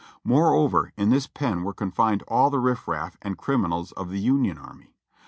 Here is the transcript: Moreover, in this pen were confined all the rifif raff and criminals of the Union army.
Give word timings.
Moreover, 0.23 0.91
in 0.97 1.11
this 1.11 1.27
pen 1.27 1.61
were 1.63 1.75
confined 1.75 2.23
all 2.27 2.49
the 2.49 2.57
rifif 2.57 2.87
raff 2.87 3.17
and 3.21 3.37
criminals 3.37 3.91
of 3.91 4.09
the 4.09 4.19
Union 4.19 4.57
army. 4.57 4.95